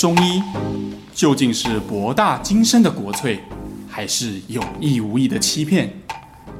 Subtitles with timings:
[0.00, 0.42] 中医
[1.12, 3.38] 究竟是博大精深的国粹，
[3.86, 5.90] 还是有意无意的欺骗？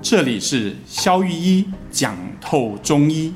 [0.02, 3.32] 这里是肖玉一讲透中医。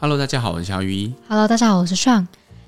[0.00, 1.14] Hello，大家好，我是肖玉一。
[1.28, 2.26] Hello，大家好，我是 Sean。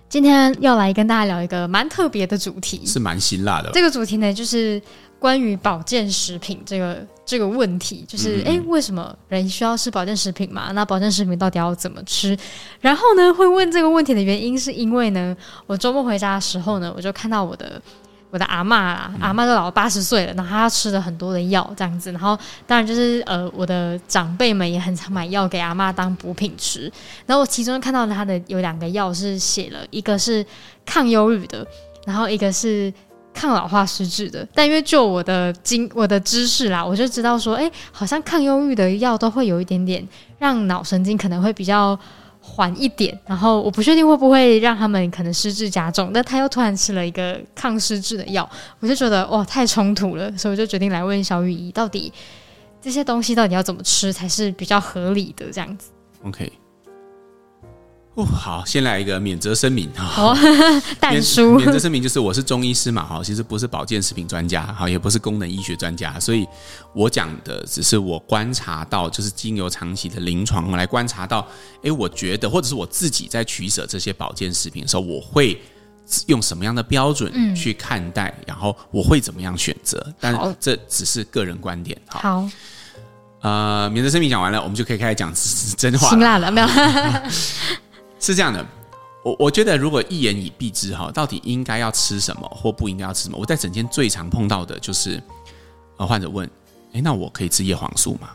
[0.09, 3.73] 今天要来跟大家聊一个蛮特别的主题，是蛮辛辣的。
[3.75, 4.81] 这个主题呢，就是
[5.19, 10.73] 关于保健食品这个这个问题，就是哎、嗯，为什么人需要吃保健食品嘛？
[10.73, 12.37] 那保健食品到底要怎么吃？
[12.81, 17.81] 然后呢，会问这个问题的原因，是因为呢，我周末回家的时候呢，我就看到我的。
[18.31, 26.91] 我的阿嬷啦，阿嬷都老了八十岁了，然后她吃了很多的药这样子，然后当然就是呃，我的长辈们也很常买药给阿嬷当补品吃。
[27.27, 30.45] 然后我其中看到她的有两个药是写了一个是
[30.85, 31.65] 抗忧郁的，
[32.05, 32.93] 然后一个是
[33.35, 34.49] 抗老化失智的。
[34.55, 41.99] 但因为就我的经我的知识啦，我就知道说，哎，好像抗忧郁的药都会有一点点让脑神经可能会比较。
[42.47, 48.47] 缓一点，然后我不确定会不会让他们可能失智加重，但他又突然吃了一个抗失智的药，
[48.81, 52.13] 我就觉得哇，太冲突了，所以我就决定来问小雨姨，到底
[52.83, 55.89] 这些东西到底要怎么吃才是比较合理的这样子
[56.23, 56.53] ？OK。
[58.15, 60.05] 哦，好，先来一个免责声明哈。
[60.05, 60.37] 好，
[61.01, 66.47] 但书免责声明就是我是中医师嘛，哈，其实不是保健食品专家，哈，也不是功能医学专家，所以
[66.95, 71.45] 我讲的只是我观察到，就是经由长期的临床来观察到，
[71.83, 75.61] 哎，我觉得或者是我自己在取舍这些保健食品的时候，我会
[76.27, 82.01] 用什么样的标准去看待，嗯、然后我会怎么样选择，但这只是个人观点。
[82.07, 82.49] 好，好
[83.41, 85.31] 呃，免责声明讲完了，我们就可以开始讲
[85.77, 86.09] 真话。
[86.11, 86.69] 辛辣了没有？
[88.25, 88.65] 是这样的，
[89.23, 93.37] 我我觉得如果一言以蔽之哈，到底应该要吃什么或不应该要吃什么？
[93.39, 95.23] 我在整间最常碰到的就是，
[95.99, 96.49] 呃，患者问，
[96.95, 98.31] 哎，那我可以吃叶黄素吗？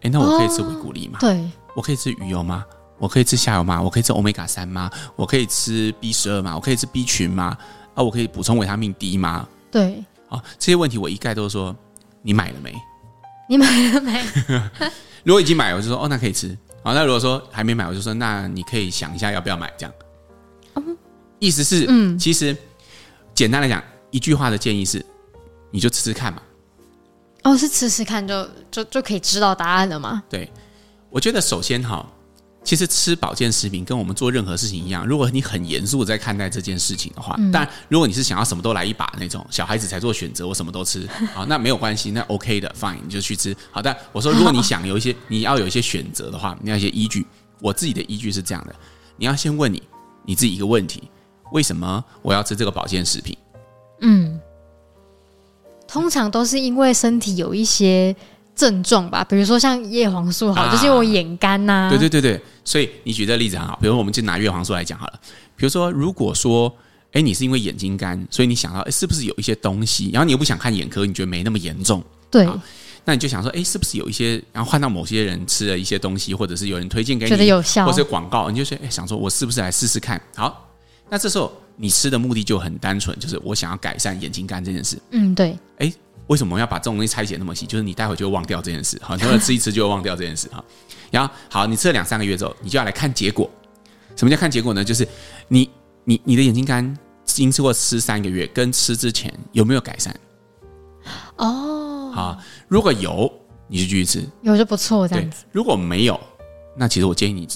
[0.00, 1.18] 哎，那我可以吃维骨力吗？
[1.20, 1.44] 对，
[1.76, 2.64] 我可以吃鱼油吗？
[2.98, 3.82] 我可以吃虾油吗？
[3.82, 4.90] 我可以吃欧米伽三吗？
[5.14, 6.54] 我可以吃 B 十二吗？
[6.54, 7.56] 我可以吃 B 群吗？
[7.94, 9.46] 啊，我可以补充维他命 D 吗？
[9.70, 11.74] 对，啊，这些问题我一概都说，
[12.22, 12.74] 你买了没？
[13.46, 14.24] 你买了没？
[15.22, 16.56] 如果已经买了，我就说，哦，那可以吃。
[16.84, 19.94] 好，那如果说还没买，我就说，那你可以想一下要不要买，这样。
[20.74, 20.94] 嗯、
[21.38, 22.54] 意思是，嗯，其实
[23.34, 25.02] 简单来讲，一句话的建议是，
[25.70, 26.42] 你就吃吃看嘛。
[27.44, 30.22] 哦，是吃吃看就就就可以知道答案了吗？
[30.28, 30.52] 对，
[31.08, 32.06] 我觉得首先哈，
[32.64, 43.54] 其实吃保健食品跟我们做任何事情一样，如果你很严肃在看待这件事情的话，但、嗯、如果你是想要什么都来一把那种小孩子才做选择，我什么都吃， 好，那没有关系，那 OK 的，fine，你就去吃。
[43.70, 47.26] 好，但我说，如果你想有一些， 你要有一些选择的话，你要一些依据。
[47.60, 48.74] 我自己的依据是这样的，
[49.16, 49.82] 你要先问你
[50.24, 51.02] 你自己一个问题：
[51.52, 53.36] 为什么我要吃这个保健食品？
[54.00, 54.40] 嗯，
[55.86, 58.14] 通常都是因为身体有一些
[58.54, 61.90] 症状吧，比如说像叶黄素好，就是因为我眼干呐、啊。
[61.90, 65.20] 对对对对，所以你举的例子很好，比如我们就拿叶黄素来讲好了。
[65.56, 66.74] 比如说，如果说，
[67.12, 70.10] 哎，你是因为眼睛干，所以你想到，哎，是不是有一些东西？
[70.12, 72.48] 然后你又不想看眼科，你觉得没那么严重，对。
[73.06, 80.18] 那你就想说，哎，是不是有一些，然后换到某些人吃了一些东西，或者是有人推荐给你，觉得有效，或者广告，你就说，哎，想说我是不是来试试看？
[80.34, 80.66] 好，
[81.10, 84.98] 那这时候你吃的目的就很单纯，就是我想要改善眼睛干这件事。
[85.10, 85.54] 嗯，对。
[85.76, 85.92] 哎，
[86.26, 87.66] 为什么要把这种东西拆解那么细？
[87.66, 90.64] 就是你待会就会忘掉这件事，好，你会吃一吃就会忘掉这件事，哈。
[91.10, 93.48] 然后，好，你吃了两三个月之后，你就要来看结果。
[94.16, 94.84] 什么叫看结果呢？
[94.84, 95.06] 就是
[95.48, 95.68] 你
[96.04, 100.14] 你你的眼睛干，经过吃三个月，跟吃之前有没有改善？
[101.36, 103.30] 哦，好，如果有，
[103.68, 105.44] 你就继续吃，有就不错，这样子。
[105.52, 106.18] 如果没有，
[106.76, 107.48] 那其实我建议你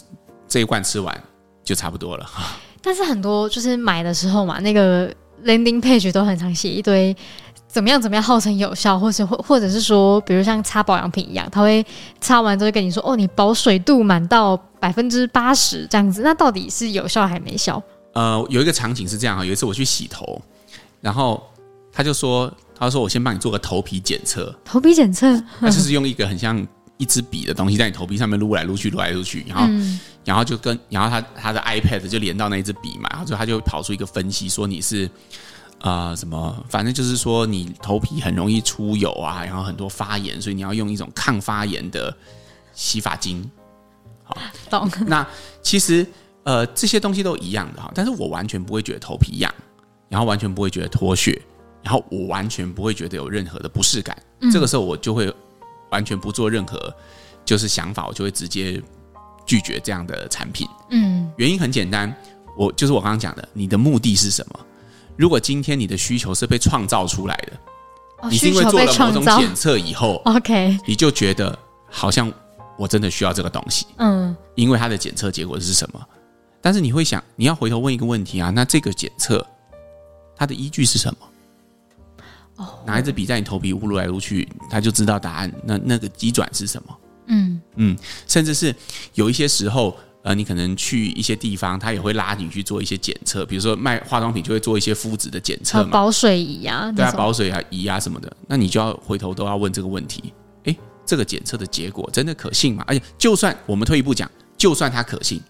[0.46, 1.22] 这一罐吃完
[1.64, 2.56] 就差不多了哈。
[2.82, 5.12] 但是很多就是买的时候嘛，那个
[5.44, 7.16] landing page 都很常写一堆
[7.66, 11.84] 怎么样怎么样号称有效，或是或或者是说，比如像擦保养品一样，他会
[12.20, 17.82] 擦完之后跟你说，哦，你保水度满到百分之八十这样子，那到底是有效还没效？
[18.14, 20.40] 呃，有一个场景是这样啊，有一次我去洗头，
[21.00, 21.42] 然后
[21.92, 22.52] 他就说。
[22.80, 24.54] 他说：“我先帮你做个头皮检测。
[24.64, 26.64] 头皮检测，他就是用一个很像
[26.96, 35.06] 一支笔的东西在你头皮上面撸来撸去，撸来撸去，然后，嗯、然后就跟，然后他他的 iPad 就连到那一支笔嘛，然后就他就跑出一个分析，说你是
[35.80, 42.14] 啊、呃、什么，反正就是说你头皮很容易出油啊，然后很多发炎，所以你要用一种抗发炎的
[42.74, 43.50] 洗发精。
[44.22, 44.36] 好，
[44.68, 44.90] 懂。
[45.06, 45.26] 那
[45.62, 46.06] 其实
[46.42, 49.50] 呃这些东西都一样的哈，但是我完全不会觉得头皮痒，
[50.10, 51.40] 然后完全不会觉得脱屑。”
[51.80, 55.32] 然后我完全不会觉得有任何的不适感，嗯，这个时候我就会
[55.90, 56.92] 完全不做任何
[57.44, 58.82] 就是想法，我就会直接
[59.48, 60.68] 拒绝这样的产品。
[60.90, 62.14] 嗯，原因很简单，
[62.56, 64.60] 我就是我刚刚讲的，你的目的是什么？
[65.16, 67.52] 如果今天你的需求是被创造出来的，
[68.20, 71.58] 哦，你是因为做了某种检测以后， OK，你就觉得
[71.90, 72.30] 好像
[72.78, 76.00] 我真的需要这个东西，嗯，因为它的检测结果是什么？
[76.60, 79.44] 但是你会想，你要回头问一个问题啊，那这个检测
[80.36, 81.28] 它的依据是什么？
[82.56, 85.52] 哦，拿一支笔在你头皮撸来撸去，他就知道答案。
[85.64, 86.96] 那那个机转是什么？
[87.28, 87.96] 嗯嗯，
[88.26, 88.74] 甚至是
[89.14, 100.32] 有一些时候，呃，你可能去一些地方，他也会拉你去做一些检测，比如说卖化妆品就会做一些肤质的检测嘛，保水仪啊，对啊，保水啊仪啊什么的，那你就要回头都要问这个问题。
[100.64, 100.76] 诶，
[101.06, 102.84] 这个检测的结果真的可信吗？
[102.86, 105.40] 而且，就算我们退一步讲，就算它可信，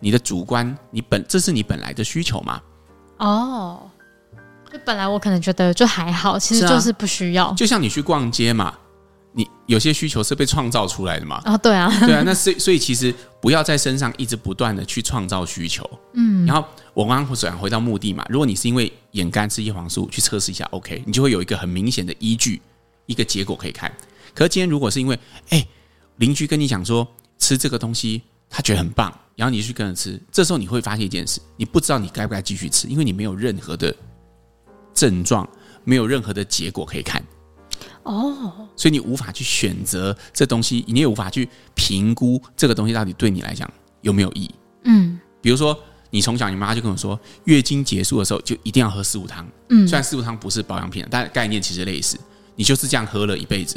[0.00, 2.60] 你的主观，你本这是你本来的需求吗？
[3.18, 3.90] 哦。
[4.72, 7.46] 就本来我可能觉得就还好，其实就是不需要。
[7.46, 8.83] 啊、就像你去逛街嘛，你
[9.66, 11.36] 有些需求是被创造出来的嘛。
[11.44, 12.22] 啊，对啊，对啊。
[12.24, 15.88] 那所以所以其实不要在身上一直不断的去创造需求。
[16.14, 16.44] 嗯。
[16.46, 22.60] 然后我刚刚转回到目的嘛，如果你是因为眼干吃叶黄素去测试一下，OK，你就会有一个很明显的依据，
[23.06, 23.92] 一个结果可以看。
[24.34, 25.18] 可是今天如果是因为
[25.50, 25.66] 哎
[26.16, 27.06] 邻居跟你讲说
[27.38, 33.94] 吃这个东西他觉得很棒，然后你去跟着吃，这时候你会发现一件事，你不知道你该不该继续吃，因为你没有任何的。
[34.94, 35.46] 症状
[35.82, 37.20] 没有任何的结果可以看
[38.04, 43.68] 哦，所以你无法去选择这东西，你也无法去评估这个东西到底对你来讲
[44.02, 44.54] 有没有意义。
[44.84, 45.76] 嗯，比如说
[46.10, 49.46] 你从小你妈就跟我说，月经结束的时候就一定要喝四物汤。
[49.70, 52.18] 嗯，虽然四物汤不是保养品，但概念其实类似。
[52.56, 53.76] 你就是这样喝了一辈子，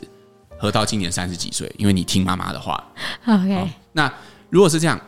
[0.59, 2.83] 喝到今年三十几岁，因为你听妈妈的话。
[3.25, 4.13] OK，那
[4.49, 5.01] 如果是这样，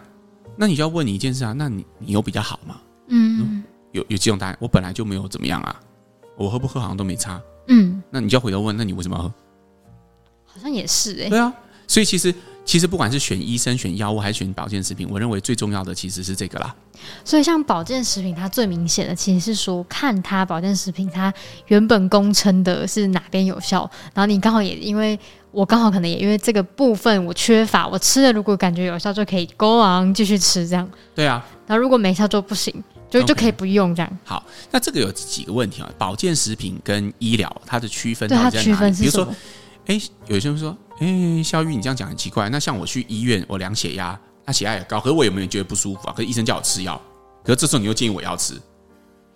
[0.57, 2.81] 那你就要问你一件事啊，那你你有比较好吗？
[3.09, 5.79] 嗯，嗯，有有几种答案，我本来就没有怎么样啊。
[6.35, 7.39] 我喝不喝好像都没差，
[7.69, 9.33] 嗯，那你就要回头问，那你为什么要喝？
[10.45, 11.53] 好像也是哎、欸，对啊，
[11.87, 12.33] 所以其实
[12.65, 16.75] 其实不管是选医生、选药物还是选保健食品，我认为最重要的其实是这个啦。
[17.23, 21.33] 所以像保健食品，它最明显的其实是说，看它保健食品它
[21.67, 25.17] 原本公称的是哪边有效，然后你刚好也因为
[25.51, 30.89] 我刚好可能也因为这个部分我缺乏，我吃了如果感觉有效就可以 go on 继续吃这样。
[31.13, 32.83] 对啊，然后如果没效就不行。
[33.09, 34.19] 就就可以不用这样。
[34.23, 35.89] 好，那这个有几个问题啊？
[35.97, 38.63] 保健食品跟医疗它的区分到底在哪里？
[38.65, 39.25] 区分是什么？
[39.85, 42.47] 比如说，哎，有些人说，哎，肖玉，你这样讲很奇怪。
[42.49, 46.13] 那像我去医院，我量血压，那血压也高，可是我有没有觉得不舒服啊？
[46.15, 47.01] 可是医生叫我吃药，
[47.43, 48.53] 可是这时候你又建议我要吃，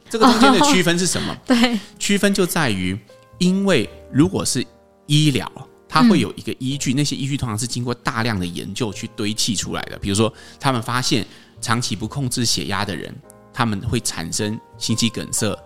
[0.09, 1.33] 这个中间的区分是什么？
[1.33, 2.97] 哦、 对，区分就在于，
[3.39, 4.63] 因为如果是
[5.07, 5.51] 医疗，
[5.89, 9.97] 它会有一个依据，嗯、那些依据通常是经过大量的研究去堆砌出来的。
[9.97, 11.25] 比如说，他们发现
[11.59, 13.13] 长期不控制血压的人。
[13.53, 15.57] 他们会产生心肌梗塞、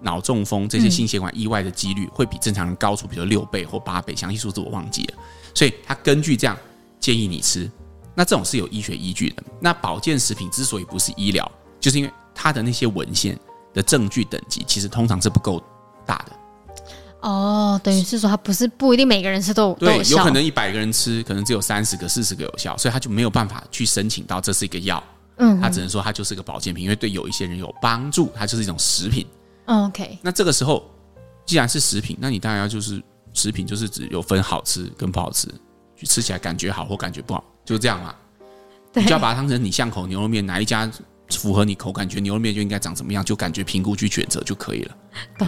[0.00, 5.14] 脑中风这些心血管意外的几率会比正常人高出，比如六倍或八倍，详细数字我忘记了。
[5.54, 6.56] 所以他根据这样
[6.98, 7.70] 建议你吃，
[8.14, 9.42] 那这种是有医学依据的。
[9.60, 13.38] 那保健食品之所以不是医疗，就是因为它的那些文献
[13.72, 15.62] 的证据等级其实通常是不够
[16.06, 16.32] 大的。
[17.20, 25.02] 哦，等于是说它不是不一定每个人吃都有对，有可能一百个人吃可能只有三十个、四十个有效，所以他就没有办法去申请到这是一个药。
[25.36, 29.26] 嗯，它只能说它就是个保健品，因为对有一些人有帮助，它就是一种食品。
[29.66, 30.88] OK，那这个时候
[31.44, 33.02] 既然是食品，那你当然要就是
[33.32, 35.48] 食品，就是只有分好吃跟不好吃，
[35.96, 38.14] 就吃起来感觉好或感觉不好，就这样嘛。
[38.94, 40.88] 你就要把它当成你巷口牛肉面，哪一家
[41.30, 44.96] 符合你口感觉牛肉面就应该长什么样，就感觉评估去选择就可以了，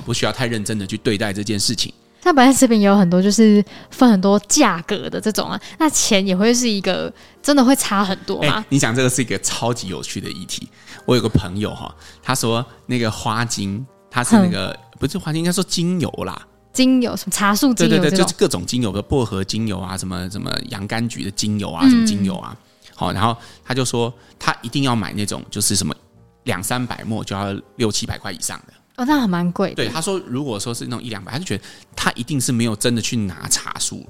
[0.04, 1.94] 不需要太认真的去对待这件事情。
[2.26, 8.54] 那保健食品也有很多，就是分很多价格的这种啊，那钱也会是一个真的会差很多吗？
[8.54, 10.68] 欸，你讲这个是一个超级有趣的议题。
[11.04, 16.36] 我有个朋友哈，他说那个花精，他是那个不是花精，应该说精油啦，
[16.72, 22.56] 精油什么茶树精油，对对对，就是各种精油的薄荷精油啊，什么什么洋甘菊的精油啊，什么精油啊。
[22.96, 25.94] 好，然后他就说他一定要买那种就是什么
[26.42, 28.72] 两三百沫就要六七百块以上的。
[28.96, 29.74] 哦，那还蛮贵。
[29.74, 34.06] 对，他说，如果说是那种一两百，他就觉得他一定是没有真的去拿茶树，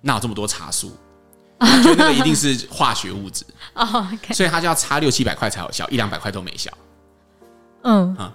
[0.00, 0.92] 哪有这么多茶树？
[1.60, 3.44] 就觉得那个一定是化学物质。
[3.74, 6.70] 哦所以他就要差六七百块才有效，一两百块都没效。
[7.82, 8.32] 嗯啊，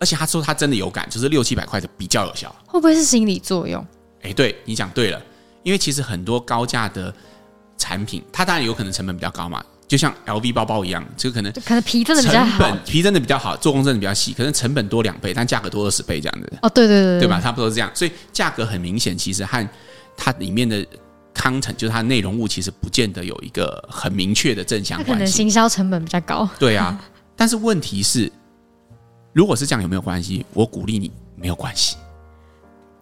[0.00, 2.54] 而且他说他真的有感，就是六七百块的比较有效。
[2.66, 3.86] 会不会是心理作用？
[4.22, 5.22] 哎，对，你讲对了，
[5.62, 7.14] 因为其实很多高价的
[7.76, 9.64] 产品，它当然有可能成本比较高嘛。
[9.94, 16.52] 就像 LV 包包一样，这个可能可能皮真的比较好，皮真的比较好，做工真的比较细，可能成本多两倍，但价格多二十倍这样子。
[16.62, 17.40] 哦，对对对，对吧？
[17.40, 19.68] 差不多是这样，所以价格很明显，其实和
[20.16, 20.84] 它里面的
[21.32, 25.06] content，就是它内容物，其实不见得有一个很明确的正向关。
[25.06, 26.48] 系可能行销成本比较高。
[26.58, 27.00] 对啊，
[27.36, 28.28] 但是问题是，
[29.32, 30.44] 如果是这样，有没有关系？
[30.54, 31.96] 我鼓励你，没有关系。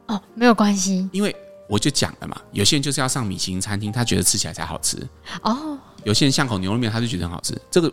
[0.09, 1.35] 哦，没有关系，因为
[1.71, 4.99] 我就讲了嘛，有些人就是要上米其林餐厅，他觉得吃起来才好吃。
[5.41, 5.79] 哦。
[6.05, 7.57] 有些人巷口牛肉面，他就觉得很好吃。
[7.71, 7.93] 这个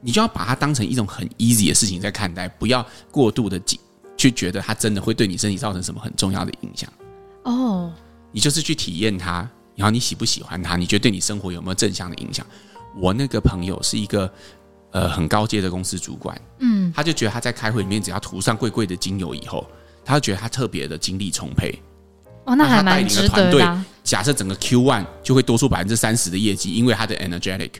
[0.00, 3.78] 你就要把它当成一种很 easy 的事情在看待，不要过度的紧
[4.16, 6.90] 去觉得它真的会对你身体造成什么很重要的影响。
[7.44, 7.92] 哦，
[8.32, 10.76] 你就是去体验它，然后你喜不喜欢它？
[10.76, 12.46] 你觉得对你生活有没有正向的影响？
[12.96, 14.32] 我那个朋友是一个
[14.90, 19.66] 呃很高阶的公司主管，嗯，他就觉得他在开会里面只要涂上贵贵的精油以后，
[20.04, 21.80] 他就觉得他特别的精力充沛。
[22.44, 23.84] 哦，那还蛮值得的啊。
[24.02, 27.72] 假设整个 Q one 就会多出百分之三十的业绩，因为他的 energetic，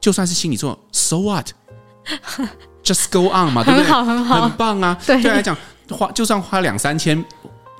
[0.00, 3.84] 就算是心里说 so what，just go on 嘛，对不对？
[3.84, 4.96] 很好，很好，很棒啊。
[5.06, 5.56] 对他来讲，
[5.90, 7.24] 花就算花两三千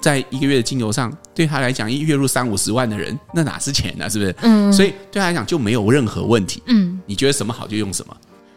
[0.00, 4.08] 在一个月的精油上，对他来讲，一月入三五十万的人，那哪是钱呢？
[4.08, 4.34] 是不是？
[4.42, 4.72] 嗯。
[4.72, 6.62] 所以对他来讲就没有任何问题。
[6.66, 6.98] 嗯。
[7.06, 8.16] 你觉得什么好就用什么。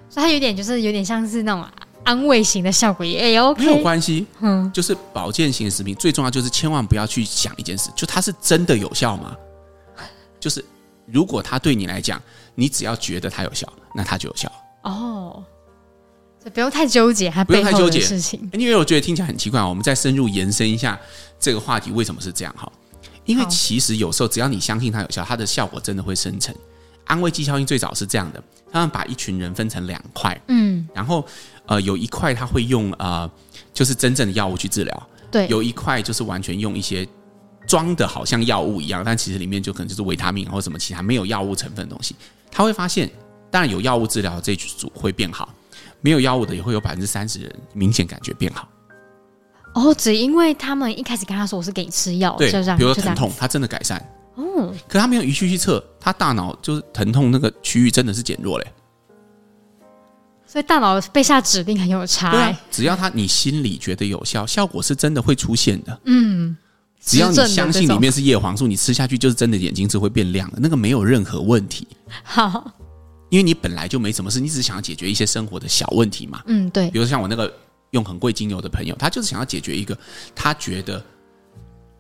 [0.10, 1.63] 所以他有点就是有点像是那种。
[2.10, 4.25] 安慰型的效果也 OK，没有关系。
[4.39, 9.38] 嗯，就是保健型的食品最重要就是千万不要去想一件事，就它是真的有效吗？
[10.39, 10.66] 就是
[11.06, 12.20] 如果它对你来讲，
[12.56, 14.51] 你只要觉得它有效，那它就有效。
[14.82, 15.44] 哦，
[16.44, 18.50] 就不用太纠结它背后的事情。
[18.54, 21.00] 因为我觉得听起来很奇怪，我们再深入延伸一下
[21.39, 22.51] 这个话题，为什么是这样？
[22.58, 22.72] 哈，
[23.25, 26.56] 因为其实有时候只要你相信它有效，它的效果真的会生成。
[27.10, 31.28] 安慰剂效应最早是这样的，他们把一群人分成两块，嗯，然后。
[31.70, 33.30] 呃，有一块他会用呃，
[33.72, 37.08] 就是真正的药物去治疗，对，有一块就是完全用一些
[37.68, 42.16] 装的好像药物一样，但其实里面就可能就是维他命或什么其他没有药物成分的东西。
[42.50, 43.08] 他会发现，
[43.51, 45.54] 当然有药物治疗的这组会变好，
[46.01, 48.68] 没有药物的也会有百分之三十人明显感觉变好。
[49.75, 54.04] 哦，只因为他们一开始跟他说我是给你吃药，对，比如说疼痛，他真的改善。
[54.39, 58.67] 哦，可他没有仪器去测，他大脑就是疼痛那个区域真的是减弱嘞。
[60.48, 66.00] 所以大脑被下指令很有差，欸，对啊，只要他你心里觉得有效，效果是真的会出现的。
[66.05, 66.58] 嗯，
[67.00, 71.88] 只要你相信里面是叶黄素，你吃下去就是真的眼睛是会变亮的，那个没有任何问题。
[72.24, 72.72] 好，
[73.29, 76.41] 因为你本来就没什么事，你只是想要解决一些生活的小问题嘛。
[76.48, 76.89] 嗯，对。
[76.89, 77.53] 比如像我那个
[77.91, 79.96] 用很贵精油的朋友，他就是想要解决一个
[80.34, 81.03] 他觉得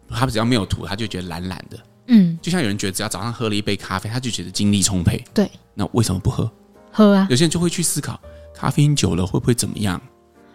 [0.09, 1.77] 他只要没有涂，他就觉得懒懒的。
[2.11, 5.23] 嗯，就像有人觉得只要早上喝了一杯咖啡，他就觉得精力充沛。
[5.33, 6.51] 对，那为什么不喝？
[6.91, 7.27] 喝啊！
[7.29, 8.19] 有些人就会去思考。
[8.55, 10.01] 咖啡因久了会不会怎么样？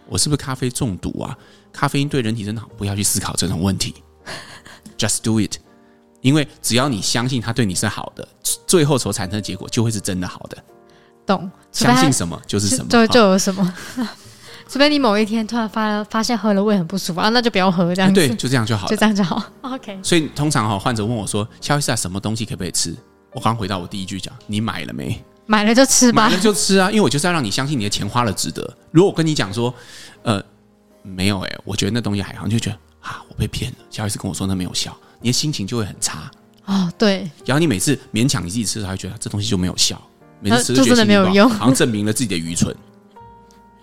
[0.08, 1.38] 我是不是咖啡中毒啊？
[1.72, 2.68] 咖啡因对人体真的好？
[2.76, 3.94] 不要去思考这种问题，
[4.98, 5.56] just do it。
[6.20, 8.26] 因为只要你相信它对你是好的，
[8.66, 10.58] 最后所产生的结果就会是真的好的。
[11.24, 11.50] 懂？
[11.70, 13.74] 相信什么就是什么，就就有什么。
[14.68, 18.14] 除非你某一天突然发发现喝了胃很不舒服啊，那就不要喝这样子。
[18.14, 19.42] 对，就这样就好了，就这样就好。
[19.62, 19.98] OK。
[20.02, 22.94] 所以通常哈，患者问我说：“肖医师啊，什么东西可不可以吃？”
[23.32, 26.88] 我刚回到我第一句讲：“你买了没？”买了就吃吧，买了就吃啊！
[26.90, 28.62] 因为我就是要让你相信你的钱花了值得。
[28.90, 29.74] 如果我跟你讲说，
[30.22, 30.42] 呃，
[31.02, 33.76] 没有哎、欸，我觉得那东西还好，你就觉得啊，我被骗了。
[33.90, 36.30] 小 S 跟我说那没有效，你的心情就会很差
[36.64, 36.90] 哦。
[36.96, 40.00] 对，然后你每次勉强你自己吃的时候，还觉得这东西就没有效，
[40.40, 42.74] 每次吃就真的没有用，好像证明了自己的愚蠢。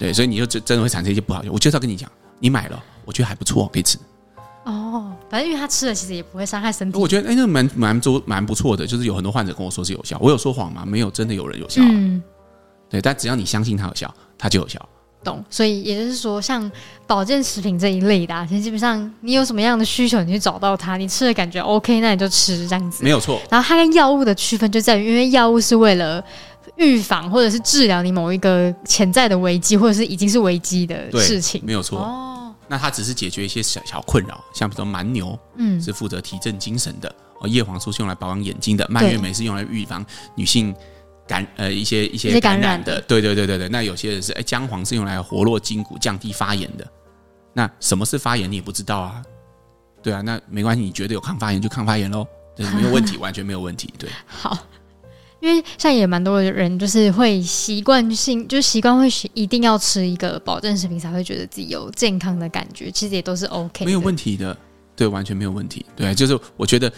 [0.02, 1.52] 对，所以你就真真的会产生一些不好的。
[1.52, 4.00] 我就是要跟你讲，你买了，我觉得还不错，可以吃。
[4.64, 6.98] 哦，反正因为他吃了，其实也不会伤害身体。
[6.98, 10.18] 我觉得哎，那蛮蛮多蛮不错的，就是有很多患者跟我说是有效。
[10.20, 10.84] 我有说谎吗？
[10.88, 11.84] 没有，真的有人有效。
[11.86, 12.20] 嗯，
[12.90, 14.84] 对，但只要你相信它有效，它就有效。
[15.24, 15.46] 懂。
[15.52, 16.72] 所以也就是说，像
[17.06, 23.04] 保健食品这一类的，其实基本上你有什么样的需求，你去找到它，你吃的感觉 OK，那你就吃这样子。
[23.04, 23.40] 没有错。
[23.52, 26.24] 然后它跟药物的区分就在于，因为药物是为了
[26.78, 31.62] 预防或者是治疗你某一个潜在的危机，或者是已经是危机的事情。
[31.66, 32.00] 没有错。
[32.00, 32.56] 哦。
[32.68, 37.10] 那它只是解决一些小小困扰，像比如说蛮牛，嗯，是负责提振精神的；
[37.42, 40.74] 哦，叶黄素是用来保养眼睛的，蔓越莓是用来预防女性
[41.28, 43.02] 感呃一些一些感染的。
[43.02, 43.68] 对对对对对。
[43.68, 46.88] 那有些人是哎，姜黄是用来活络筋骨、降低发炎的。
[47.52, 48.50] 那什么是发炎？
[48.50, 49.22] 你也不知道啊？
[50.02, 52.26] 对啊，那没关系，你觉得有抗发炎就抗发炎喽，
[52.56, 53.94] 对，没有问题， 完全没有问题。
[54.00, 54.58] 对，好。
[55.42, 62.92] 因为像也蛮多的人，就是会习惯性，就习惯会一定要吃一个保健食品，才会觉得自己有健康的感觉。
[62.92, 64.56] 其实也都是 OK，没有问题的，
[64.96, 65.84] 对，完全没有问题。
[65.96, 66.92] 对，就是我觉得，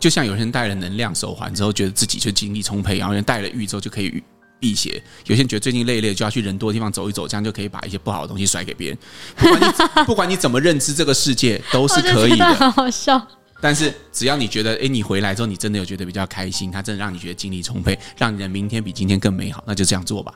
[0.00, 4.20] 就像有些人戴了能量手环之后，觉得自己就精力充沛，然后有人戴了玉之后就可以
[4.58, 5.00] 辟邪。
[5.26, 8.98] 有些人觉得最近累累，就要去人多的地方走一走，这样就可以把一些不好的东西甩给别人。
[9.36, 9.66] 不管你
[10.04, 12.54] 不管你怎么认知这个世界，都是可以的。
[12.54, 13.24] 好好笑。
[13.64, 20.34] 但是只要你觉得，哎，你回来之后你真的有觉得比较开心，他真的让你觉得精力充沛，让你的明天比今天更美好，那就这样做吧。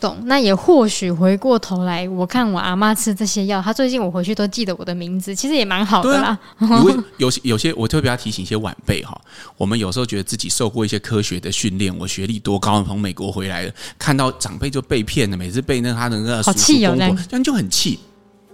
[0.00, 0.16] 懂。
[0.24, 6.38] 那也或许回过头来，我看我阿妈吃这些药，她最近我回去都记得我的名字，其实也蛮好的啦。
[7.18, 9.20] 有些 有些，我特别要提醒一些晚辈哈，
[9.58, 17.98] 我们有时候觉得自己受过一些科学的训练，我学历多高，从美国回来的，看到长辈就被骗了，每次被那他的那个叔叔公婆，这样就很气。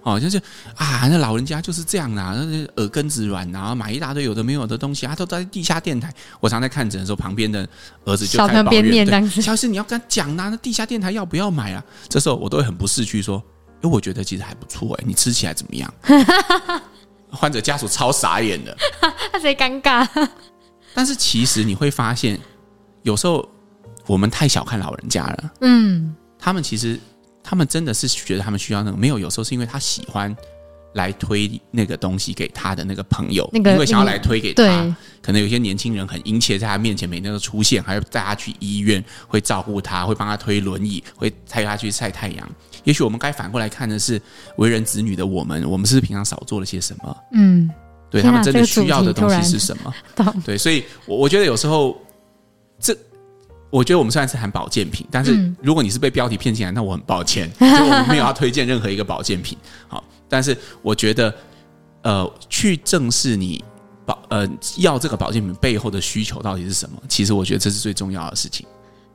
[0.05, 0.39] 哦，就是
[0.77, 6.13] 啊，那老人家就是这样啊，那耳根子软，然后买一大堆有的没有的东西，他都在地下电台。
[6.41, 7.67] 我常在看诊的时候，旁边的
[8.05, 13.43] 儿子就开始抱怨：“萧师，你要跟他讲啊，那地下电台要不要买啊？”这时候我都会很不识趣说
[13.83, 15.93] ：“因为我觉得其实还不错哎，你吃起来怎么样？”
[17.33, 18.77] 患者家属超傻眼的，
[19.33, 20.07] 那谁尴尬？
[20.95, 22.39] 但是其实你会发现，
[23.03, 23.49] 有时候
[24.07, 25.53] 我们太小看老人家了。
[25.63, 26.15] 嗯。
[26.39, 27.01] 他们其实
[27.45, 30.35] 他们真的是觉得他们需要那个，没有，有时候是因为他喜欢。
[30.95, 42.49] 来推那个东西给他的那个朋友，那个、因为想要来推给他，可能有些年轻人很殷切，在他面前每天都出现，还要带他去医院，会照顾他，会帮他推轮椅，会带他去晒太阳。
[42.85, 44.23] 也许我们该反过来看的是，
[44.57, 47.17] 为人子女的我们，我们是不是平常少做了些什么？
[47.33, 47.69] 嗯，
[48.09, 49.93] 对他们真的需要的东西是什么？
[50.47, 52.01] 对，所以，我我觉得有时候，
[52.79, 52.97] 这
[53.75, 59.59] 我觉得我们虽然是谈保健品，但是如果你是被标题骗进来，那我很抱歉， 就我们没有要推荐任何一个保健品。
[59.89, 60.05] 好。
[60.29, 61.35] 但是我觉得，
[62.03, 63.63] 呃，去正视你
[64.07, 67.03] 保呃要这个保健品背后的需求到底是什么？
[67.09, 68.65] 其实我觉得这是最重要的事情。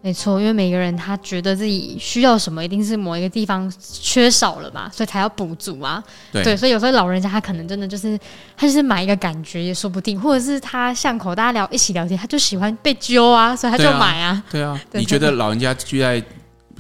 [0.02, 6.02] 没错，因为每个人他觉得自己需要什么，一定是某一个地方缺少了嘛，所以才要补足啊。
[6.32, 8.18] 对，对，所以有时候老人家他可能真的就是
[8.56, 14.42] 他就是买一个感觉也说不定，或者是他巷口大家聊一起聊天，他就喜欢被揪啊，所以他就买啊。
[14.50, 16.24] 对啊，对啊，你觉得老人家聚在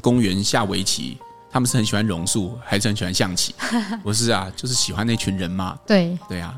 [0.02, 1.18] 公园下围棋？
[1.52, 3.54] 他们是很喜欢榕树，还是很喜欢象棋？
[4.04, 5.76] 不是啊，就是喜欢那群人嘛。
[5.86, 6.56] 对对啊。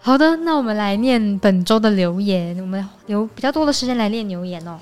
[0.00, 2.56] 好的，那我们来念本周的留言。
[2.60, 4.78] 我们留比较多的时间来念留言哦。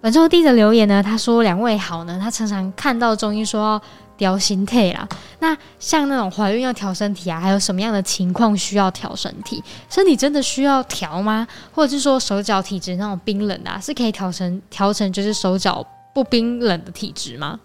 [0.00, 3.82] 本周第一则留言呢，他说：“两位好呢，他常常看到中医说要
[4.16, 5.06] 调心态啦。
[5.40, 9.62] 那像那种怀孕要调身体啊，还有什么样的情况需要调身体？
[9.90, 11.46] 身体真的需要调吗？
[11.72, 17.58] 或者是说手脚体质那种冰冷啊，是可以调成调成就是手脚？”不冰冷的体质吗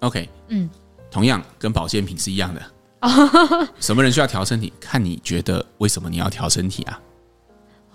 [0.00, 0.68] ？OK，嗯，
[1.10, 2.62] 同样跟保健品是一样的。
[3.80, 4.72] 什么人需要调身体？
[4.80, 6.98] 看你觉得为什么你要调身体啊？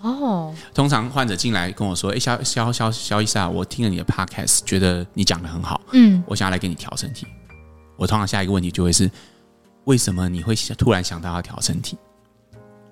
[0.00, 7.26] 哦，通常患者进来跟我说：“哎，肖肖肖肖医生啊，我听了你的 Podcast，觉得你讲的很好，嗯，我想要来给你调身体。”
[7.96, 9.10] 我通常下一个问题就会是：
[9.84, 11.98] 为什么你会突然想到要调身体？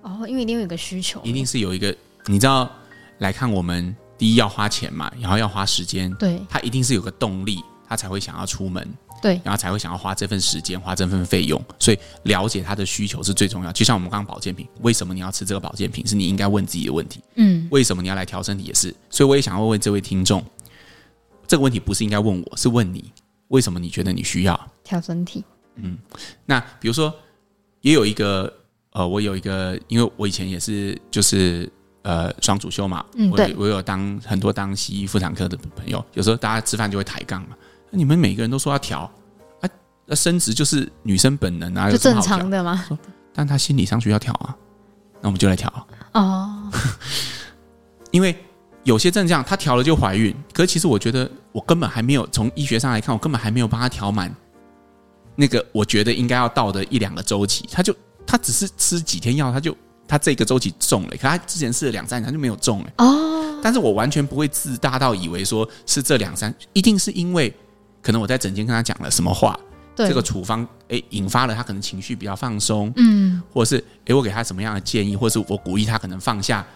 [0.02, 1.94] 哦，因为一定有一个需求，一定是有一个，
[2.26, 2.70] 你知道
[3.18, 3.94] 来看我们。
[4.18, 8.82] 第一要花钱嘛，然后要花时间，对，他一定是有个动力，他才会想要出门，
[9.26, 13.72] 对，然后才会想要花这份时间，花这份费用，所以了解他的需求是最重要。
[13.72, 17.20] 就像我们刚刚保健品，为什么你要吃这个保健品，是你应该问自己的问题。
[17.34, 20.44] 嗯，为什么你要来调身体也是，所以我也想要问问这位听众，
[21.48, 23.12] 这个问题不是应该问我，是问你，
[23.48, 25.44] 为什么你觉得你需要调身体？
[25.74, 25.98] 嗯，
[26.44, 27.12] 那比如说，
[27.80, 28.52] 也有一个，
[28.92, 31.68] 呃，我有一个，因为我以前也是，就是。
[32.02, 37.56] 呃，双主修嘛，嗯，我我有当很多当西医妇产科的朋友，有时候大家吃饭就会抬杠嘛。
[37.90, 39.10] 你们每个人都说要调啊，
[40.06, 42.86] 那生殖就是女生本能啊，就正常的吗？
[43.34, 44.56] 但他心理上需要调啊，
[45.20, 45.70] 那我们就来调
[46.12, 46.70] 哦。
[48.10, 48.34] 因为
[48.84, 54.34] 有些症状他调了就怀孕，可是其实我觉得我根本还没有从医学上来看，我根本还没有帮他调满
[55.34, 57.94] 那个我觉得应该要到的一两个周期，他就
[58.26, 59.76] 他只是吃几天药他就。
[60.08, 62.92] 他这个周期中了，可他之前试了两三年，他就没有中了。
[62.98, 67.52] 哦，但是我完全不会自大到以为说是这两三，一定是因为
[68.00, 69.65] 可能我在诊间跟他讲了什么话，对
[69.96, 76.66] 这个处方诶引发了他可能情绪比较放松，嗯，或者是诶我给他什么样的建议，或者是我鼓励他可能放下，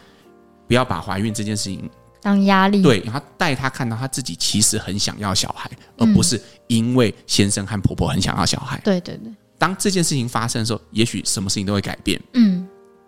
[0.66, 1.88] 不要把怀孕这件事情
[2.22, 8.80] 当压力，对，然后带他看到他自己其实很想要小孩，而不是因为先生和婆婆很想要小孩。
[8.85, 12.20] 对对对，当这件事情发生的时候，也许什么事情都会改变。
[12.33, 12.66] 嗯。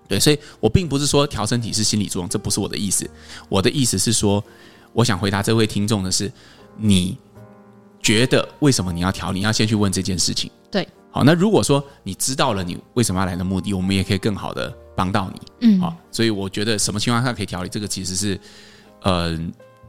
[0.08, 3.08] 对，所以我并不是说调身体是心理作用，这不是我的意思。
[3.48, 4.44] 我的意思是说，
[4.92, 6.30] 我想回答这位听众的是，
[6.76, 7.16] 你
[8.02, 9.32] 觉得为什么你要调？
[9.32, 10.50] 你要先去问这件事情。
[10.70, 15.40] 对，好，那如果说你知道了你为什么要来的目的，我们也可以更好的帮到你。
[15.60, 18.40] 嗯，好，所以我觉得什么情况下可以调理，这个其实是，
[19.02, 19.30] 呃，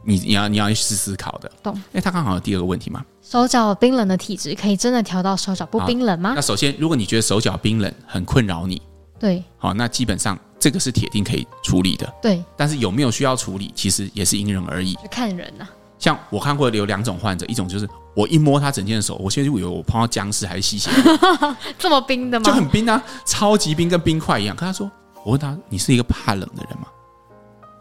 [0.04, 1.50] 你你要你要去思考的。
[1.62, 1.82] 懂？
[1.92, 6.34] 哎，他刚好有第二个问题嘛，手脚冰冷的体质可以真的调到手脚不冰冷吗？
[6.36, 8.80] 那首先，如果你觉得手脚冰冷很困扰你。
[9.18, 12.12] 对，好，那基本上这个是铁定可以处理的。
[12.20, 15.70] 对，但是有没有需要处理，其实也是因人而异，就看人呐、啊。
[16.04, 22.44] 像我看过有两种患者，一种就是我一摸他整件手，我现在就以为我碰到僵尸还是吸血鬼， 这么冰的吗？
[22.44, 24.54] 就很冰啊，超级冰，跟冰块一样。
[24.54, 24.90] 跟他说，
[25.24, 26.88] 我问他，你是一个怕冷的人吗？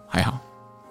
[0.08, 0.40] 还好。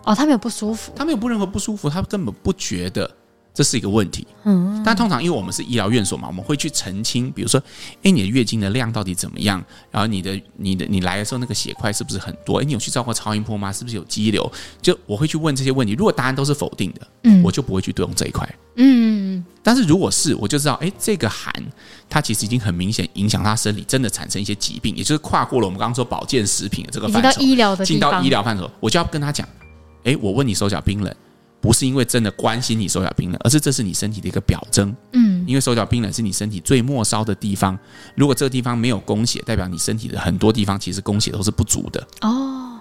[0.04, 3.10] 哦，他没有不舒服，他没有不任何不舒服，他根本不觉得。
[3.54, 7.62] 这是一个问题，嗯，但通常因为我们是医疗院所嘛，我们会去澄清，比如说，
[8.02, 9.62] 哎，你的月经的量到底怎么样？
[9.90, 12.62] 然后你的、你的、你来的时候那个血块是不是很多？
[12.62, 13.70] 哎，你有去照过超音波吗？
[13.70, 14.50] 是不是有肌瘤？
[14.80, 15.92] 就我会去问这些问题。
[15.92, 19.44] 如果答案都是否定的，嗯，我就不会去对用这一块，嗯。
[19.62, 21.52] 但是如果是，我就知道，哎，这个寒
[22.08, 29.46] 它其实已经很明显影响他生理，真的产生一些疾病，也就是跨过了我们刚刚说保健食品的这个范畴，到医疗的进到医疗范畴，我就要跟他讲，
[30.04, 31.14] 哎，我问你手脚冰冷。
[31.62, 34.94] 不是因为真的关心你手脚冰冷，而是这是你身体的一个表征。
[35.12, 37.78] 嗯，因为手脚冰冷是你身体最末梢的地方，
[38.16, 42.04] 如果这个地方没有供血，代表你身体的很多地方其实供血都是不足的。
[42.22, 42.80] 哦，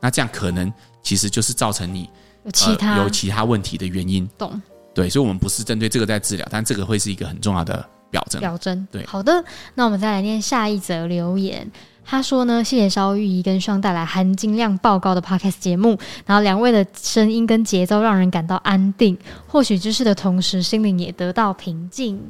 [0.00, 2.08] 那这样可能其实就是造成你
[2.44, 4.26] 有其他、呃、有其他问题的原因。
[4.38, 4.60] 懂。
[4.94, 8.40] 对，所以，我们不是针对这个在治疗，但这个会是一个很重要的表征。
[8.40, 8.88] 表征。
[8.90, 11.70] 对，好的，那我们再来念下一则留言。
[12.10, 15.96] 他说呢，谢谢萧御医跟双带来含金量爆高的 podcast 节目，
[16.26, 22.20] 然后两位的声音跟节奏让人感到安定，获取知识的同时，心灵也得到平静。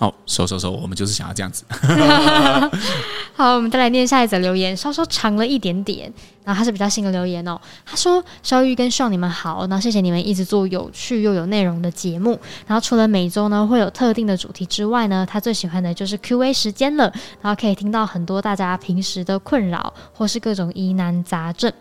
[0.00, 1.64] 好，收收收，我们就是想要这样子。
[3.36, 6.12] 好，我们再来念下一则留言，稍稍长了一点点，
[6.44, 7.60] 然后他是比较新的留言哦。
[7.84, 12.38] 他说：“肖玉跟爽你们好，然后谢谢你们一直做有趣又有内容的节目。
[12.66, 21.72] 然后除了每周呢会有特定的主题之外呢，他最喜欢的就是 Q&A 时间了，然后可以听到很多大家平时的困扰或是各种疑难杂症。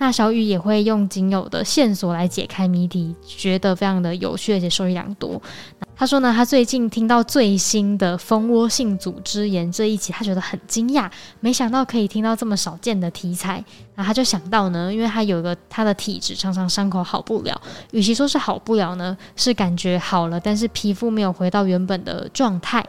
[0.00, 5.40] 那小雨也会用仅有的线索来解开谜题，觉得非常的有趣，而且受益良多。”
[5.94, 11.10] 他说呢，他最近听到最新的蜂窝性组织炎这一期，他觉得很惊讶，
[11.40, 13.62] 没想到可以听到这么少见的题材。
[13.94, 17.60] 然后他就想到呢，因为他有个他的体质，常常伤口好不了。
[17.90, 22.82] 与其说是好不了呢，是感觉好了，但是皮肤没有回到原本的状态。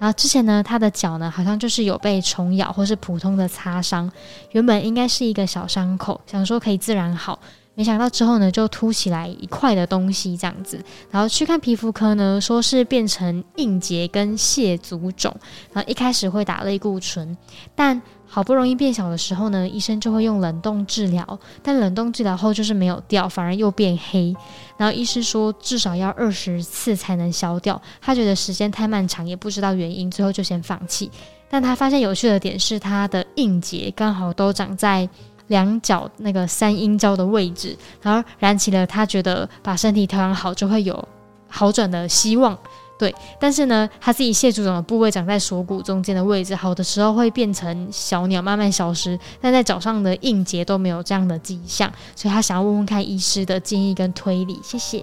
[0.00, 4.10] 然后之前呢，他的脚呢，好像就是有被虫咬或是普通的擦伤，
[4.52, 7.38] 原本应该是一个小伤口，想说可以自然好。
[7.74, 15.34] 没想到之后呢，就凸起来一块的东西这样子，然后去看皮肤科呢，说是变成硬结跟蟹足肿，
[15.72, 17.36] 然后一开始会打类固醇，
[17.74, 24.34] 但好不容易变小的时候呢，医生就会用冷冻治疗，但冷冻治疗后就是没有掉，反而又变黑，
[24.76, 31.10] 然后医师说至少要二十次才能消掉，他觉得时间太漫长，也不知道原因，最后就先放弃。
[31.50, 35.08] 但他发现有趣的点是，他的硬结刚好都长在。
[35.50, 41.08] 两脚那个三阴交的位置，然后燃起了他觉得把身体调养好就会有
[41.48, 42.56] 好转的希望。
[43.00, 54.60] 对，但是呢，他自己蟹足肿的部位长在锁骨中间的位置，好的时候会变成小鸟慢慢消失，但在脚上的硬结都没有这样的迹象，所以他想要问问看医师的建议跟推理。
[54.62, 55.02] 谢谢。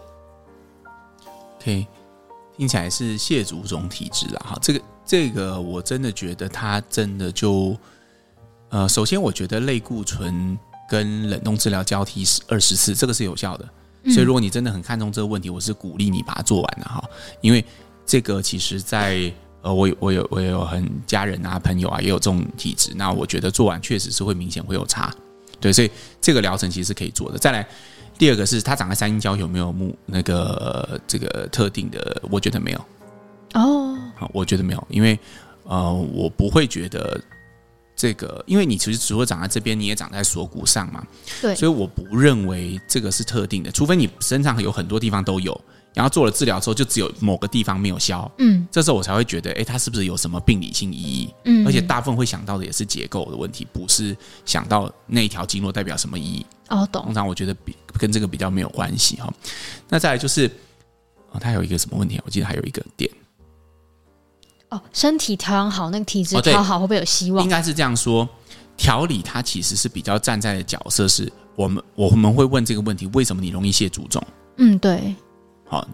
[1.60, 1.88] OK，
[2.56, 7.76] 听起来是蟹足肿体质了哈，这个这个我真的觉得他真的就。
[8.70, 13.66] 呃，首先我觉得类固醇跟冷冻治疗交替二十次，这个是有效的。
[14.12, 17.02] 所以如果你真的很看重这个问题，我是鼓励你把它做完的哈。
[17.40, 17.64] 因为
[18.08, 25.14] 这个其实在，在呃，我有我有我有很家人啊、朋友啊也有这种体质，那我觉得做完确实是会明显会有差。
[25.60, 25.92] 对，所以
[26.22, 27.38] 这个疗程其实是可以做的。
[27.38, 27.68] 再来，
[28.18, 32.22] 第二个是它长在三阴交有没有目那个这个特定的？
[32.32, 32.86] 我觉得没有。
[33.54, 35.20] 哦，好，我觉得没有，因为
[35.66, 37.20] 呃，我不会觉得。
[38.00, 41.04] 这个，因为你其实除了长在这边，你也长在锁骨上嘛，
[41.42, 45.60] 对，所以我不认为这个是特定的，除非你身上有很多地方都有，
[45.98, 51.34] 然后做了治疗之后就只有某个地方没有消，嗯，这时候我才会觉得，哎，它是不是有什么病理性意义？
[51.46, 56.46] 嗯，而且大部分会想到的也是结构的问题，不是想到那一条经络代表什么意义。
[56.70, 57.04] 哦，懂。
[57.04, 59.34] 通常我觉得比跟这个比较没有关系哈。
[59.90, 60.48] 那再来就是，
[61.32, 62.22] 哦，它有一个什么问题？
[62.24, 63.10] 我记得还有一个点。
[64.70, 67.44] 哦，身体调养好，那个体质调好，会不会有希望？
[67.44, 68.30] 应该是这样说，
[68.78, 74.22] 调理它其实是比较站在的角色，是我们我们会问这个问题：为什么你容易蟹足肿？
[74.58, 75.16] 嗯，对。
[75.68, 75.88] 好，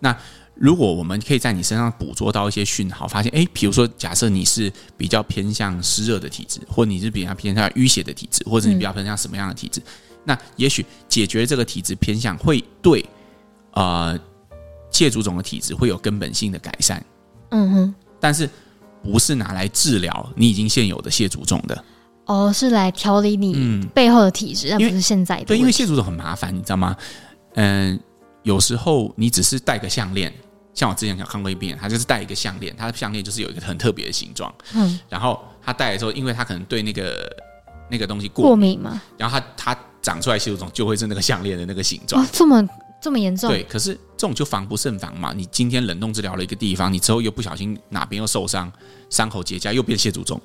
[0.00, 0.16] 那
[0.54, 9.80] 如果我们可以在你身上捕捉到一些讯号，发现，哎，比如说，假设你是比较偏向湿热的体质，或你是比较偏向淤血的体质，或者你比较偏向什么样的体质？
[9.80, 9.84] 嗯、
[10.24, 13.04] 那也许解决这个体质偏向，会对
[13.72, 14.18] 呃
[14.90, 17.04] 蟹足肿的体质会有根本性的改善。
[17.50, 17.94] 嗯哼。
[18.18, 18.50] 但是
[19.00, 21.84] 不是拿来治疗你已经现有的蟹足肿的
[22.24, 25.44] 哦，是来调理你背后的体质，而不是现在的。
[25.44, 26.96] 对，因为蟹足肿很麻烦，你知道吗？
[27.54, 27.98] 嗯，
[28.48, 30.32] 有时候你只是戴个项链，
[30.72, 37.30] 像我之前有看过一遍，他就是戴一个项链，他的项链就是有一个很特别的形状，嗯，然后他戴的时候，因为他可能对那个
[37.90, 42.66] 那个东西过敏，嘛，然后他他长出来蟹足肿就会是那个项链的那个形状，哦，这么。
[43.00, 43.48] 这么严重？
[43.48, 45.32] 对，可是这种就防不胜防嘛。
[45.32, 48.72] 你今天冷冻治疗了一个地方，你之后又不小心哪边又受伤，
[49.08, 50.40] 伤口结痂又变蟹足肿。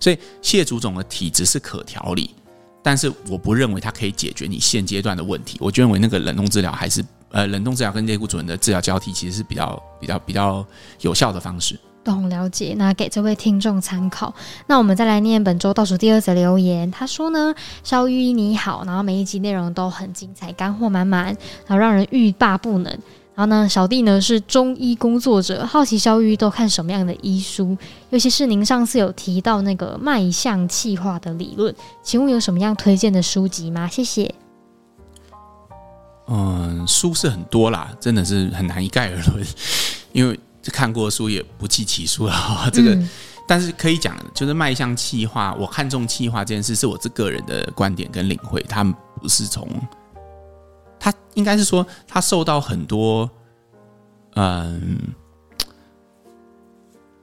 [0.00, 2.34] 所以蟹足肿的体质是可调理，
[2.82, 5.58] 但是我不认为它可以解决你现阶段的问题。
[5.60, 10.64] 我就认为那个冷冻治疗还是呃，冷冻治疗跟类固醇的治疗交替其实是比较比较比较
[11.00, 11.78] 有效的方式。
[12.04, 14.34] 懂，了解，那给这位听众参考。
[14.66, 16.90] 那我们再来念本周倒数第二则留言。
[16.90, 21.26] 他说呢，肖玉你好，然后每一集内容都很精彩，干货满满，
[21.66, 22.92] 然后让人欲罢不能。
[23.34, 27.76] 然后呢，小弟呢是中医工作者，好奇肖玉都看什么样的医书，
[28.10, 33.88] 尤其是您上次有提到那个脉象气化的理论，请问有什么样推荐的书籍吗？
[33.88, 34.34] 谢谢。
[36.28, 39.46] 嗯，书是很多啦，真的是很难一概而论，
[40.12, 40.38] 因为。
[40.70, 42.32] 看过书也不计其数了，
[42.72, 42.96] 这个，
[43.48, 49.68] 但是可以讲，就是迈向气化，我看重气化这件事，是我这个人的观点跟领会，他们不是从
[51.00, 53.28] 他应该是说他受到很多，
[54.36, 54.96] 嗯，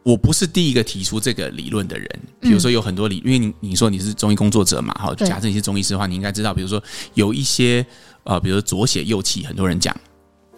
[0.03, 2.09] 我不是第一个提出这个理论的人。
[2.41, 6.83] 比如说有很多理，因为你你说你是中医工作者嘛，好，假设你是中医师的话，你应该知道，比如说
[7.13, 7.85] 有一些
[8.29, 9.95] 呃，比如说左血右气，很多人讲，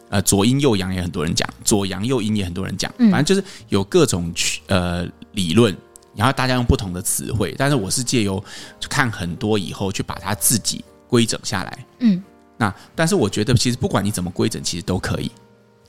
[0.09, 4.33] 呃，左阴右阳也很多人讲，左阳右阴也很多人讲，反正就是有各种
[4.67, 5.73] 呃理论。
[6.13, 8.43] 然后大家用不同的词汇，但是我是借由
[8.89, 11.85] 看很多以后去把它自己规整下来。
[11.99, 12.21] 嗯，
[12.57, 15.31] 那但是我觉得其实不管你怎么规整，其实都可以。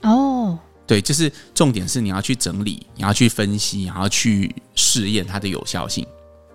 [0.03, 6.07] 哦，对，就是重点是你要去整理，你要去分析，然后去试验它的有效性。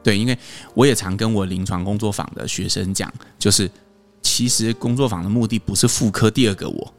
[0.02, 0.38] 对，因为
[0.72, 3.70] 我也常跟我临床工作坊的学生讲，就是
[4.28, 6.94] 其实工作坊的目的不是复刻第二个我，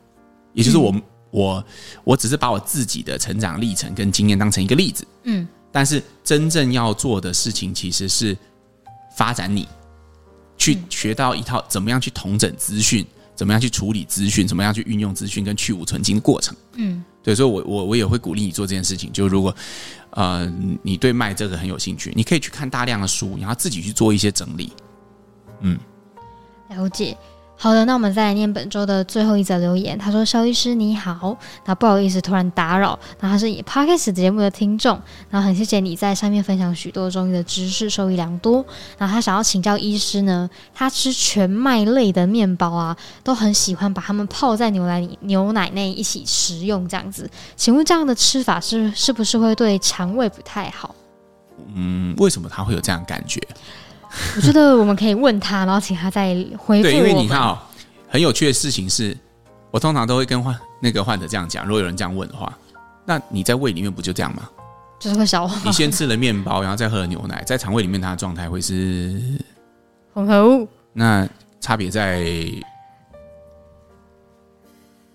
[0.53, 1.65] 也就是我、嗯、我
[2.03, 5.05] 我只是把我自己的成长历程跟经验当成一个例子。
[5.23, 5.47] 嗯。
[5.71, 8.35] 但是真正要做的事情，其实是
[9.15, 9.67] 发展你
[10.57, 16.57] 去学到一套怎么样去统整资讯，怎么样去处理资讯，怎么样去运用资讯跟去无存菁的过程。
[16.73, 19.13] 嗯，对，所以我我我也会鼓励你做这件事情。
[19.13, 19.55] 就如果
[20.09, 24.73] 呃你对卖这个很有兴趣，你可以去看大量的书，然后自己去做一些整理。
[25.61, 25.77] 嗯，
[26.69, 27.17] 了解。
[27.61, 29.97] 好的，那我们再来念本周的最后一则留言。
[29.97, 32.97] 他说：“肖医师你好，那不好意思突然打扰。
[33.19, 34.97] 那他是以 Podcast 节目的听众，
[35.29, 38.65] 然后很谢谢你在上面分享许多中医的知识，受益良多。
[38.97, 47.29] 然后他想要请教医师呢，他吃全麦类的面包啊，都很喜欢把它们泡在牛奶里、牛奶内一起食用，这样子。
[47.57, 50.95] 请问这样的吃法是是不是会对肠胃不太好？
[51.75, 53.41] 嗯，为什么他会有这样感觉？”
[54.35, 56.83] 我觉得我们可以问他，然后请他再回复。
[56.83, 57.57] 对，因为你看哦，
[58.07, 59.15] 很有趣的事情是，
[59.71, 62.51] 我通常都会跟患那个患者这样讲：如果有人这样问的话，
[63.05, 64.49] 那你在胃里面不就这样吗？
[64.99, 65.61] 就是会消化。
[65.63, 69.21] 你先吃了面包，然后再喝了牛奶，在肠胃里面它的状态会是
[70.13, 70.67] 混合物。
[70.91, 71.27] 那
[71.61, 72.25] 差别在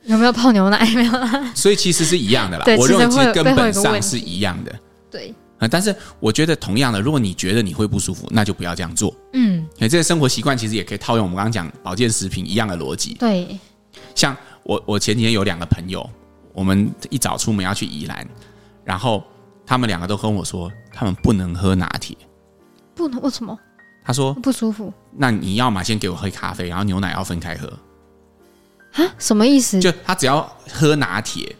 [0.05, 0.89] 有没有泡牛奶？
[0.95, 1.13] 没有。
[1.55, 2.65] 所以其实是一样的啦。
[2.79, 4.75] 我认为其实根本上是一样的。
[5.11, 5.35] 对。
[5.71, 9.15] 但是我觉得同样的，如果你觉得你会不舒服，那就不要这样做。
[9.33, 13.15] 嗯，这些生活习惯其实也可以套用我们刚刚讲保健食品一样的逻辑。
[13.15, 13.59] 对，
[14.15, 16.09] 像我我前几天有两个朋友，
[16.53, 18.27] 我们一早出门要去宜兰，
[18.85, 19.25] 然后
[19.65, 22.15] 他们两个都跟我说，他们不能喝拿铁。
[22.95, 23.21] 不能？
[23.23, 23.59] 为什么？
[24.05, 24.93] 他说不舒服。
[25.17, 27.67] 那你要嘛先给我喝咖啡，然后牛奶要分开喝。
[28.93, 29.15] 啊？
[29.19, 29.81] 什么意思？
[29.81, 31.57] 就他只要喝拿铁。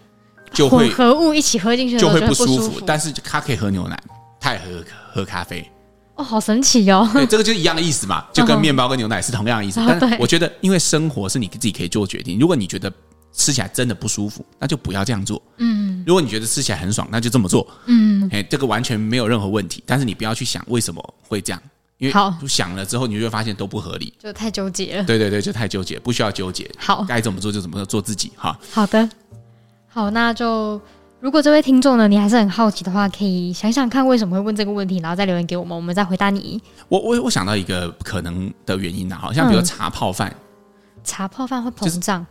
[0.55, 4.01] 就会混合物一起喝进去就会不舒服，但是他可以喝牛奶，
[4.41, 4.65] 他也喝
[5.13, 5.69] 喝咖啡。
[6.17, 7.11] 哦，好神奇哦！
[7.13, 9.81] 对，这个就是一样的意思嘛， 就跟面包跟牛奶是同样的意思。
[9.85, 12.39] 但是我觉得，因为生活是你自己可以做决定。
[12.39, 12.93] 如果你觉得
[13.33, 15.43] 吃起来真的不舒服，那就不要这样做。
[15.57, 16.05] 嗯。
[16.07, 17.67] 如果你觉得吃起来很爽，那就这么做。
[17.87, 18.29] 嗯。
[18.31, 19.83] 哎，这个完全没有任何问题。
[19.85, 21.61] 但是你不要去想为什么会这样，
[21.99, 22.15] 因为
[22.47, 25.03] 想了之后，你就会发现都不合理，就太纠结了。
[25.03, 26.71] 对对对，就太纠结，不需要纠结。
[26.79, 28.57] 好，该怎么做就怎么做，做自己哈。
[28.71, 29.09] 好的。
[29.95, 30.81] 好，那就
[31.21, 36.61] 如果这位听众呢，你还是很好奇的话，可以想想看为什么会问这个问题，然后再留言给我们，我们再回答你。
[36.89, 42.27] 我我我想到一个可能的原因呢，好像比如茶泡饭，嗯、茶泡饭会膨胀？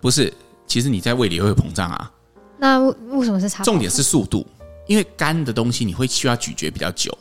[0.00, 0.34] 不是，
[0.66, 2.10] 其实你在胃里也会膨胀啊。
[2.58, 3.62] 那为什么是茶？
[3.62, 4.44] 重点是速度，
[4.88, 7.16] 因为干的东西你会需要咀嚼比较久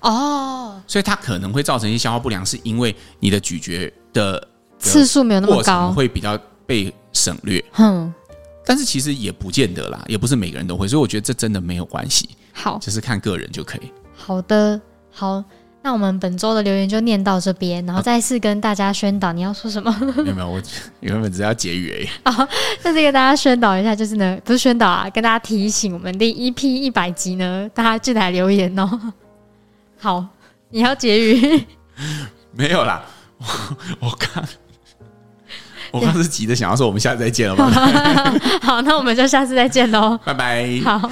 [0.00, 7.62] 哦，所以它可能会造成一些消化不良，是因为你的咀嚼的次数没有那么高，会比较被省略。
[7.76, 8.10] 嗯。
[8.64, 12.28] 但是其实也不见得啦，也不是每个人都会，所以我觉得这真的没有关系。
[12.52, 13.92] 好，就是看个人就可以。
[14.14, 15.42] 好的，好，
[15.82, 19.90] 那我们本周的留言就念到这边，然后再次跟大家宣导，你要说什么？
[20.22, 20.62] 没有没有，我
[21.00, 22.08] 原本只要结语而已。
[22.30, 22.46] 好，
[22.82, 29.12] 那这个大家宣导一下，就是呢，不是宣导啊，跟大家提醒，我们第一批一百集呢，大家记得来留言哦。
[29.98, 30.26] 好，
[30.68, 31.66] 你要结语？
[32.52, 33.04] 没有啦，
[33.38, 33.46] 我
[34.00, 34.46] 我看。
[35.92, 37.70] 我刚是急着想要说，我们下次再见了吗？
[38.62, 40.80] 好，那我们就下次再见喽，拜拜。
[40.84, 41.10] 好。